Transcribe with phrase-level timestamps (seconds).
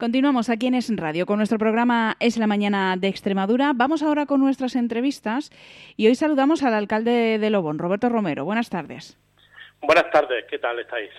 [0.00, 3.72] Continuamos aquí en Es Radio con nuestro programa Es la Mañana de Extremadura.
[3.74, 5.50] Vamos ahora con nuestras entrevistas
[5.94, 8.46] y hoy saludamos al alcalde de Lobón, Roberto Romero.
[8.46, 9.18] Buenas tardes.
[9.82, 11.10] Buenas tardes, ¿qué tal estáis?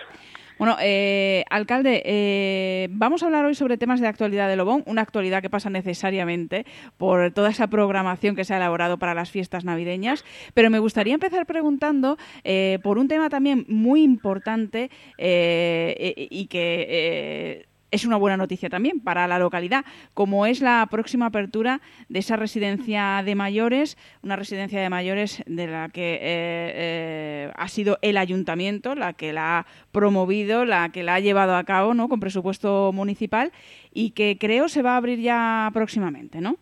[0.58, 5.02] Bueno, eh, alcalde, eh, vamos a hablar hoy sobre temas de actualidad de Lobón, una
[5.02, 9.64] actualidad que pasa necesariamente por toda esa programación que se ha elaborado para las fiestas
[9.64, 10.24] navideñas,
[10.54, 18.04] pero me gustaría empezar preguntando eh, por un tema también muy importante y que es
[18.04, 23.22] una buena noticia también para la localidad, como es la próxima apertura de esa residencia
[23.24, 28.94] de mayores, una residencia de mayores de la que eh, eh, ha sido el ayuntamiento,
[28.94, 32.08] la que la ha promovido, la que la ha llevado a cabo, ¿no?
[32.08, 33.52] Con presupuesto municipal
[33.92, 36.56] y que creo se va a abrir ya próximamente, ¿no?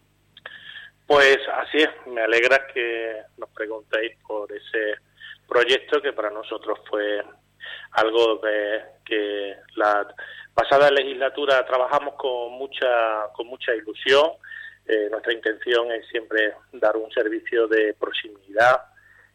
[1.07, 1.88] Pues así es.
[2.07, 4.95] Me alegra que nos preguntéis por ese
[5.49, 7.23] proyecto que para nosotros fue
[7.93, 10.07] algo de que la
[10.55, 14.31] pasada legislatura trabajamos con mucha, con mucha ilusión.
[14.87, 18.83] Eh, nuestra intención es siempre dar un servicio de proximidad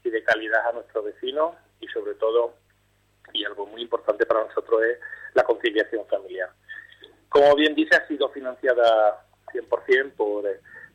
[0.03, 2.55] y de calidad a nuestros vecinos y sobre todo,
[3.33, 4.97] y algo muy importante para nosotros es
[5.33, 6.49] la conciliación familiar.
[7.27, 10.45] Como bien dice, ha sido financiada 100% por,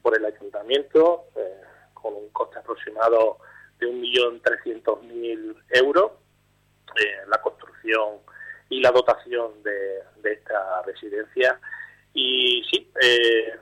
[0.01, 1.61] por el ayuntamiento, eh,
[1.93, 3.39] con un coste aproximado
[3.79, 6.13] de 1.300.000 euros.
[6.97, 8.21] Eh, la construcción
[8.71, 10.01] y la dotación de,
[10.33, 11.61] esta residencia.
[12.15, 13.53] Y sí, eh,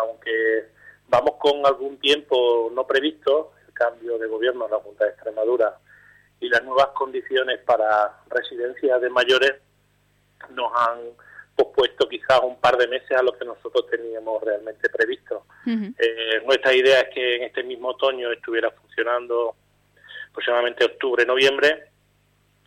[0.00, 0.66] aunque
[1.08, 5.78] vamos con algún tiempo no previsto, el cambio de gobierno en la Junta de Extremadura
[6.40, 9.54] y las nuevas condiciones para residencias de mayores
[10.50, 10.98] nos han
[11.54, 15.44] pospuesto quizás un par de meses a lo que nosotros teníamos realmente previsto.
[15.66, 19.54] Eh, nuestra idea es que en este mismo otoño estuviera funcionando
[20.30, 21.90] aproximadamente octubre, noviembre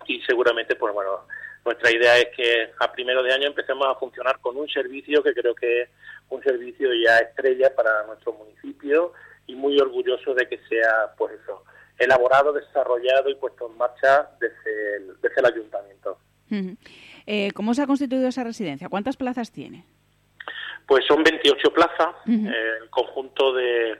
[0.07, 1.25] y seguramente, pues bueno,
[1.65, 5.33] nuestra idea es que a primero de año empecemos a funcionar con un servicio que
[5.33, 5.89] creo que es
[6.29, 9.13] un servicio ya estrella para nuestro municipio
[9.47, 11.63] y muy orgulloso de que sea, pues eso,
[11.97, 16.19] elaborado, desarrollado y puesto en marcha desde el, desde el ayuntamiento.
[17.25, 18.87] Eh, ¿Cómo se ha constituido esa residencia?
[18.87, 19.85] ¿Cuántas plazas tiene?
[20.87, 23.97] Pues son 28 plazas, el conjunto de,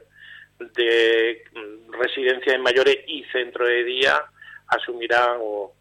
[0.59, 4.23] de mm, residencias en mayores y centro de día
[4.67, 5.73] asumirán o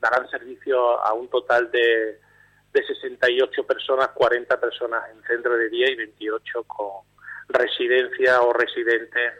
[0.00, 2.20] darán servicio a un total de,
[2.72, 7.04] de 68 personas, 40 personas en centro de día y 28 con
[7.48, 9.34] residencia o residentes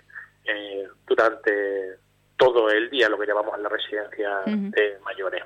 [0.44, 1.96] eh, durante
[2.36, 5.42] todo el día, lo que llamamos la residencia de mayores.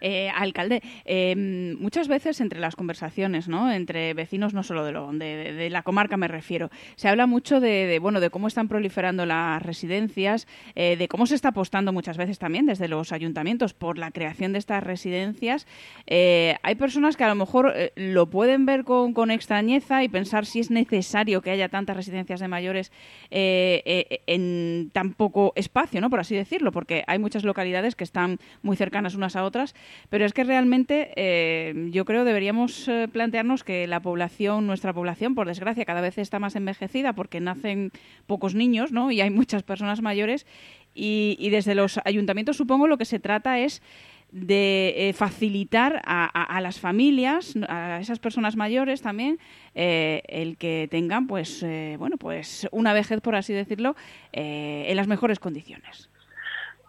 [0.00, 3.70] Eh, alcalde, em, muchas veces entre las conversaciones, ¿no?
[3.70, 7.98] Entre vecinos, no solo de, lo, de, la comarca me refiero, se habla mucho de,
[8.00, 12.38] bueno, de cómo están proliferando las residencias, eh, de cómo se está apostando muchas veces
[12.38, 15.66] también desde los ayuntamientos por la creación de estas residencias.
[16.06, 20.46] Eh, hay personas que a lo mejor lo pueden ver con, con, extrañeza y pensar
[20.46, 22.92] si es necesario que haya tantas residencias de mayores
[23.30, 26.10] en tan poco espacio, ¿no?
[26.10, 29.74] Por así decirlo, porque hay muchas localidades que están muy cercanas unas a otras
[30.08, 35.34] pero es que realmente eh, yo creo deberíamos eh, plantearnos que la población, nuestra población,
[35.34, 37.92] por desgracia, cada vez está más envejecida porque nacen
[38.26, 39.10] pocos niños, ¿no?
[39.10, 40.46] Y hay muchas personas mayores
[40.94, 43.82] y, desde los ayuntamientos supongo lo que se trata es
[44.30, 49.38] de eh, facilitar a, las familias, a esas personas mayores también,
[49.74, 51.62] el que tengan, pues,
[51.98, 53.94] bueno, pues una vejez, por así decirlo,
[54.32, 56.08] en las mejores condiciones.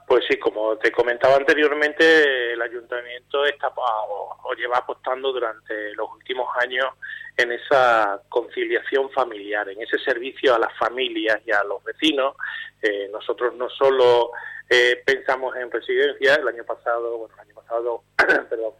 [0.07, 6.47] Pues sí, como te comentaba anteriormente, el ayuntamiento está o, lleva apostando durante los últimos
[6.61, 6.85] años
[7.37, 12.35] en esa conciliación familiar, en ese servicio a las familias y a los vecinos.
[12.81, 14.31] Eh, nosotros no solo
[14.69, 18.03] eh, pensamos en residencias, el año pasado, bueno, el año pasado,
[18.49, 18.73] perdón,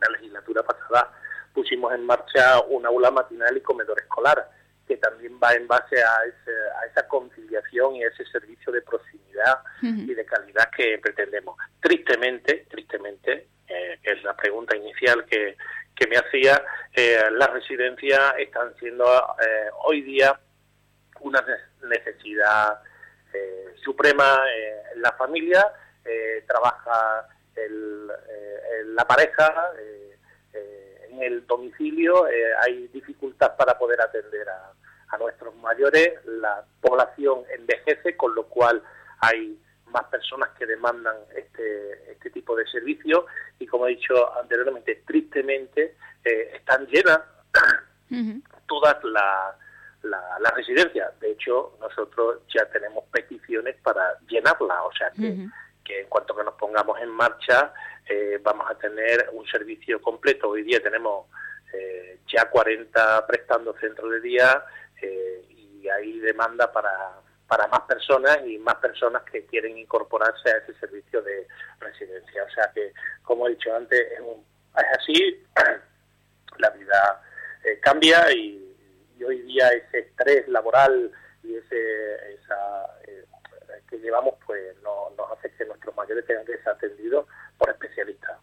[0.00, 1.12] la legislatura pasada
[1.54, 4.57] pusimos en marcha un aula matinal y comedor escolar
[4.88, 10.14] que también va en base a, a esa conciliación y ese servicio de proximidad y
[10.14, 11.56] de calidad que pretendemos.
[11.80, 15.56] Tristemente, tristemente, eh, es la pregunta inicial que,
[15.98, 20.38] que me hacía, eh, las residencias están siendo eh, hoy día
[21.20, 21.44] una
[21.82, 22.80] necesidad
[23.34, 24.44] eh, suprema
[24.94, 25.66] en la familia,
[26.46, 28.06] trabaja el,
[28.94, 29.72] la pareja,
[31.10, 32.24] en el domicilio
[32.62, 34.72] hay dificultad para poder atender a,
[35.10, 38.82] a nuestros mayores, la población envejece, con lo cual
[39.20, 43.24] hay más personas que demandan este, este tipo de servicios
[43.58, 47.20] y como he dicho anteriormente, tristemente eh, están llenas
[48.66, 49.56] todas las
[50.02, 51.18] la, residencias.
[51.20, 55.48] De hecho, nosotros ya tenemos peticiones para llenarlas, o sea que,
[55.84, 57.72] que en cuanto que nos pongamos en marcha
[58.06, 60.50] eh, vamos a tener un servicio completo.
[60.50, 61.26] Hoy día tenemos
[62.26, 64.62] ya 40 prestando centro de día
[65.90, 71.22] hay demanda para, para más personas y más personas que quieren incorporarse a ese servicio
[71.22, 71.46] de
[71.80, 72.44] residencia.
[72.44, 72.92] O sea que,
[73.22, 75.46] como he dicho antes, es, es así,
[76.58, 77.22] la vida
[77.80, 78.64] cambia y,
[79.26, 81.10] hoy día ese estrés laboral
[81.42, 83.24] y ese esa, eh,
[83.90, 87.26] que llevamos pues no, nos hace que nuestros mayores tengan que ser atendidos
[87.58, 88.38] por especialistas.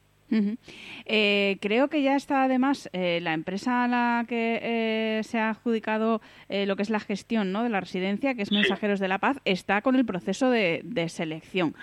[1.06, 6.22] Eh, creo que ya está además eh, la empresa a la que se ha adjudicado
[6.50, 7.64] lo que es la gestión ¿no?
[7.64, 11.10] de la residencia, que es Mensajeros de la Paz, está con el proceso de, de,
[11.10, 11.76] selección.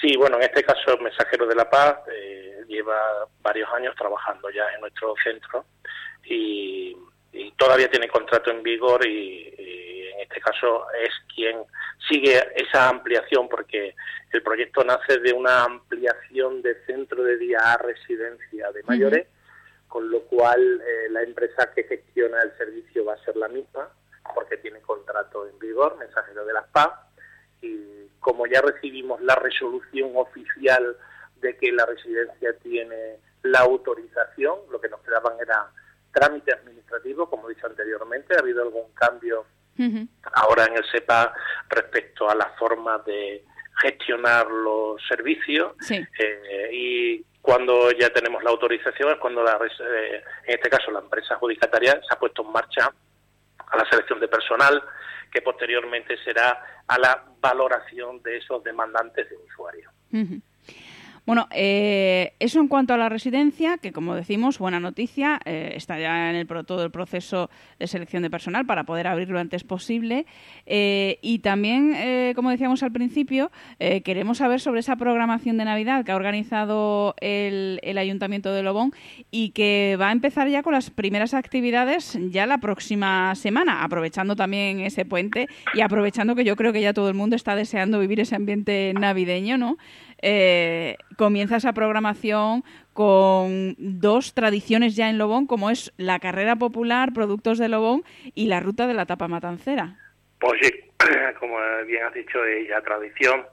[0.00, 1.98] Sí, bueno, en este caso Mensajeros de la Paz
[2.68, 2.96] lleva
[3.42, 5.64] varios años trabajando ya en nuestro centro
[6.24, 6.96] y
[7.34, 9.52] y todavía tiene contrato en vigor y,
[10.14, 11.64] en este caso es quien
[12.08, 13.94] sigue esa ampliación porque
[14.32, 19.26] el proyecto nace de una ampliación de centro de día a residencia de mayores,
[19.88, 23.88] con lo cual eh, la empresa que gestiona el servicio va a ser la misma
[24.34, 26.90] porque tiene contrato en vigor, mensajero de las PAS,
[27.60, 30.96] y como ya recibimos la resolución oficial
[31.40, 35.70] de que la residencia tiene la autorización, lo que nos quedaban era
[36.14, 39.44] trámite administrativo, como he dicho anteriormente, ha habido algún cambio
[40.34, 41.34] ahora en el SEPA
[41.68, 43.44] respecto a la forma de
[43.82, 50.54] gestionar los servicios eh, y cuando ya tenemos la autorización es cuando la, eh, en
[50.54, 52.88] este caso la empresa adjudicataria se ha puesto en marcha
[53.66, 54.80] a la selección de personal
[55.32, 59.92] que posteriormente será a la valoración de esos demandantes de usuarios.
[61.26, 65.98] Bueno, eh, eso en cuanto a la residencia, que como decimos, buena noticia, eh, está
[65.98, 67.48] ya en el, todo el proceso
[67.78, 70.26] de selección de personal para poder abrir lo antes posible.
[70.66, 71.94] Eh, y también,
[72.34, 77.80] como decíamos al principio, queremos saber sobre esa programación de Navidad que ha organizado el,
[77.82, 78.92] el, Ayuntamiento de Lobón
[79.30, 84.36] y que va a empezar ya con las primeras actividades ya la próxima semana, aprovechando
[84.36, 87.98] también ese puente y aprovechando que yo creo que ya todo el mundo está deseando
[87.98, 89.78] vivir ese ambiente navideño, ¿no?
[90.26, 97.12] Eh, comienza esa programación con dos tradiciones ya en Lobón, como es la carrera popular,
[97.12, 98.04] productos de Lobón
[98.34, 99.98] y la ruta de la tapa matancera.
[100.40, 100.72] Pues sí,
[101.38, 103.44] como bien has dicho, es ya tradición.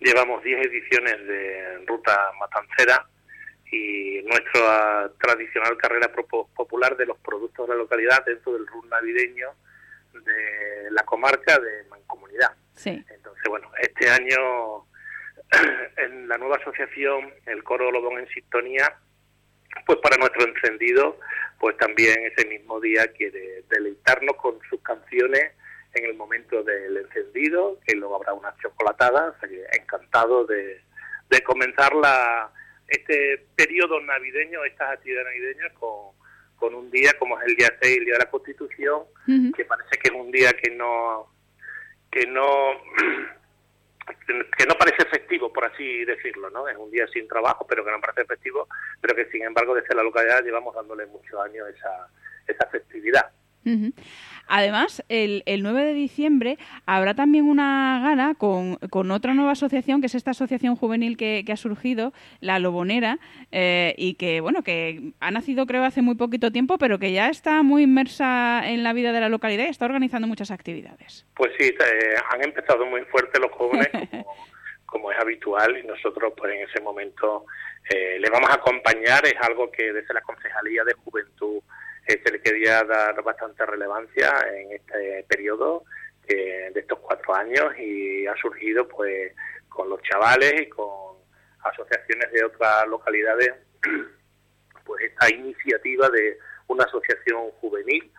[0.00, 3.06] Llevamos 10 ediciones de ruta matancera
[3.72, 9.48] y nuestra tradicional carrera popular de los productos de la localidad dentro del RUN navideño
[10.12, 12.52] de la comarca de Mancomunidad.
[12.74, 13.02] Sí.
[13.08, 14.84] Entonces, bueno, este año
[15.96, 18.96] en la nueva asociación, el coro Lobón en Sintonía,
[19.84, 21.18] pues para nuestro encendido,
[21.58, 25.52] pues también ese mismo día quiere deleitarnos con sus canciones
[25.94, 29.34] en el momento del encendido, que luego habrá unas chocolatadas,
[29.72, 30.80] encantado de,
[31.30, 32.50] de comenzar la,
[32.88, 36.14] este periodo navideño, estas actividades navideñas con,
[36.56, 39.02] con un día como es el día 6, el día de la Constitución,
[39.54, 41.32] que parece que es un día que no
[42.10, 42.80] que no
[44.06, 46.68] que no parece efectivo, por así decirlo, ¿no?
[46.68, 48.68] Es un día sin trabajo, pero que no parece efectivo,
[49.00, 52.08] pero que sin embargo desde la localidad llevamos dándole muchos años esa,
[52.46, 53.30] esa festividad.
[54.48, 60.00] Además, el, el 9 de diciembre habrá también una gala con, con, otra nueva asociación,
[60.00, 63.18] que es esta asociación juvenil que, ha surgido, la Lobonera,
[63.50, 67.28] eh, y que, bueno, que ha nacido creo hace muy poquito tiempo, pero que ya
[67.28, 71.26] está muy inmersa en la vida de la localidad y está organizando muchas actividades.
[71.34, 73.88] Pues sí, eh, han empezado muy fuerte los jóvenes,
[74.86, 77.46] como, es habitual, y nosotros pues en ese momento
[77.90, 81.25] eh, le vamos a acompañar, es algo que desde la Concejalía de Juventud
[82.06, 85.84] se le quería dar bastante relevancia en este periodo
[86.26, 89.32] de estos cuatro años y ha surgido pues
[89.68, 91.16] con los chavales y con
[91.62, 93.54] asociaciones de otras localidades
[94.84, 98.10] pues esta iniciativa de una asociación juvenil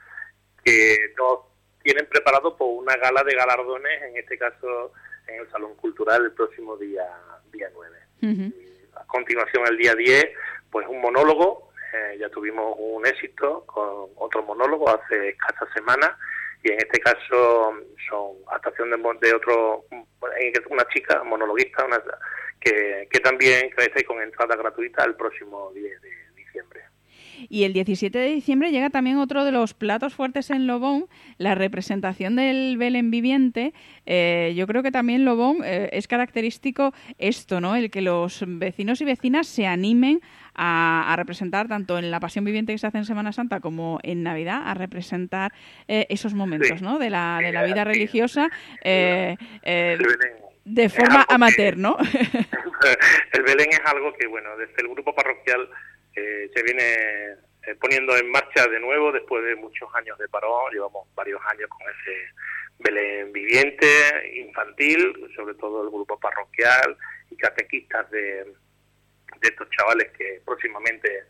[0.63, 1.39] que nos
[1.84, 4.94] tienen preparado por una gala de galardones en este caso
[5.27, 7.06] en el Salón Cultural el próximo día
[7.51, 8.51] día 9
[8.96, 10.25] a continuación el día 10
[10.72, 16.12] pues un monólogo eh, ya tuvimos un éxito con otro monólogo hace escasas semanas
[16.63, 17.74] y en este caso
[18.10, 19.86] son actuación de, de otro,
[20.70, 22.01] una chica monologuista una,
[22.60, 26.84] que, que también crece con entrada gratuita el próximo 10 de diciembre.
[27.50, 31.56] Y el 17 de diciembre llega también otro de los platos fuertes en Lobón, la
[31.56, 33.74] representación del Belén viviente.
[34.06, 37.75] Eh, yo creo que también Lobón eh, es característico esto, ¿no?
[37.75, 40.22] El que los vecinos y vecinas se animen
[40.57, 44.23] a, representar tanto en la Pasión Viviente que se hace en Semana Santa como en
[44.23, 45.53] Navidad, a representar
[45.87, 46.99] eh, esos momentos, ¿no?
[46.99, 48.49] De la, de la vida religiosa.
[48.83, 49.37] de
[50.89, 51.97] forma amateur, ¿no?
[53.33, 55.69] el Belén es algo que, bueno, desde el grupo parroquial
[56.13, 57.37] se viene
[57.67, 60.71] eh, poniendo en marcha de nuevo después de muchos años de parón.
[60.71, 62.31] Llevamos varios años con ese
[62.79, 63.87] Belén viviente,
[64.35, 66.95] infantil, sobre todo el grupo parroquial
[67.29, 68.45] y catequistas de,
[69.41, 71.25] de estos chavales que próximamente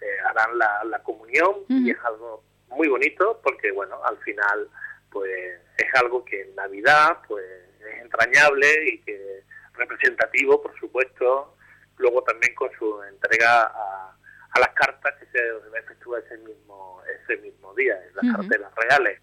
[0.00, 1.64] eh, harán la, la comunión.
[1.68, 4.68] Y es algo muy bonito porque, bueno, al final
[5.10, 7.44] pues es algo que en Navidad pues
[7.80, 9.42] es entrañable y que
[9.74, 11.56] representativo, por supuesto,
[11.98, 14.16] luego también con su entrega a,
[14.50, 19.20] a las cartas que se efectúa ese mismo ese mismo día, las carteras reales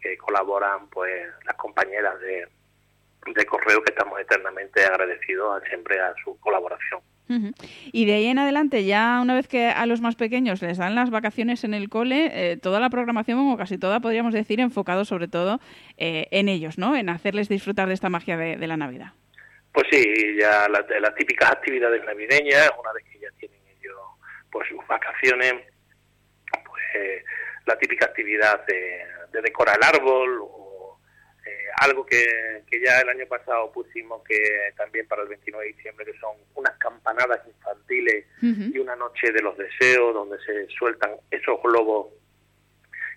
[0.00, 2.48] que colaboran pues las compañeras de,
[3.26, 7.00] de correo que estamos eternamente agradecidos siempre a su colaboración.
[7.92, 10.94] Y de ahí en adelante, ya una vez que a los más pequeños les dan
[10.94, 15.04] las vacaciones en el cole, eh, toda la programación, o casi toda, podríamos decir, enfocado
[15.04, 15.60] sobre todo
[15.96, 16.96] eh, en ellos, ¿no?
[16.96, 19.12] En hacerles disfrutar de esta magia de, la Navidad.
[19.72, 23.96] Pues sí, ya las, las típicas actividades navideñas, una vez que ya tienen ellos
[24.50, 25.54] pues sus vacaciones,
[26.64, 27.24] pues
[27.66, 30.66] la típica actividad de, de decorar el árbol o
[31.46, 32.26] eh, algo que,
[32.84, 34.38] ya el año pasado pusimos que
[34.76, 36.36] también para el 29 de diciembre, que son
[36.76, 42.08] unas campanadas infantiles y una noche de los deseos donde se sueltan esos globos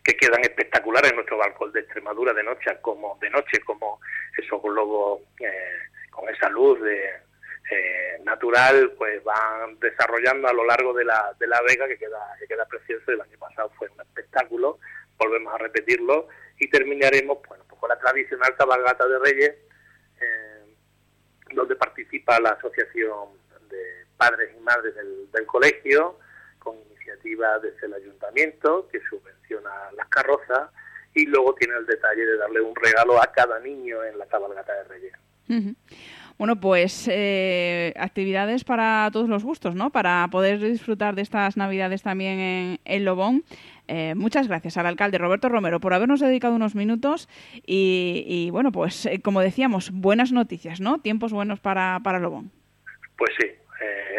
[0.04, 4.00] que quedan espectaculares en nuestro balcón de Extremadura de noche, como de noche como
[4.38, 7.06] esos globos eh, con esa luz de,
[7.72, 12.36] eh, natural, pues van desarrollando a lo largo de la, de la vega que queda,
[12.40, 13.12] que queda precioso.
[13.12, 14.80] El año pasado fue un espectáculo
[15.20, 19.56] volvemos a repetirlo y terminaremos bueno, pues con la tradicional cabalgata de Reyes,
[20.22, 20.76] eh,
[21.54, 23.39] donde participa la Asociación
[24.20, 24.94] Padres y Madres
[25.32, 26.20] del, colegio,
[26.60, 30.70] con iniciativa desde el ayuntamiento que subvenciona las carrozas
[31.16, 34.74] y luego tiene el detalle de darle un regalo a cada niño en la cabalgata
[34.74, 35.14] de Reyes.
[36.38, 39.90] Bueno, pues eh, actividades para todos los gustos, ¿no?
[39.90, 43.46] Para poder disfrutar de estas Navidades también en, en Lobón.
[43.88, 47.30] Eh, muchas gracias al alcalde Roberto Romero por habernos dedicado unos minutos
[47.66, 51.00] y, bueno, pues eh, como decíamos, buenas noticias, ¿no?
[51.00, 52.52] Tiempos buenos para, para Lobón.
[53.18, 53.48] Pues sí,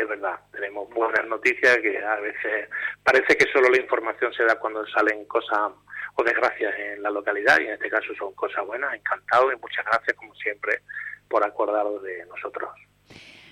[0.01, 2.69] es verdad, tenemos buenas noticias que a veces
[3.03, 5.73] parece que solo la información se da cuando salen cosas
[6.15, 9.85] o desgracias en la localidad y en este caso son cosas buenas, encantado y muchas
[9.85, 10.81] gracias como siempre
[11.29, 12.71] por acordaros de nosotros.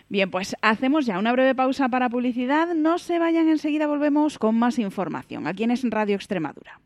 [0.09, 2.75] Bien, pues hacemos ya una breve pausa para publicidad.
[2.75, 5.47] No se vayan enseguida, volvemos con más información.
[5.47, 6.81] Aquí en Radio Extremadura.